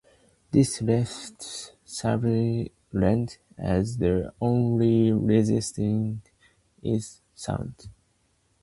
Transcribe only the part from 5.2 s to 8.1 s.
resident in Milford Sound.